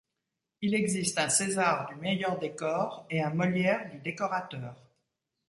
[0.61, 4.75] Il existe un César du meilleur décor et un Molière du décorateur.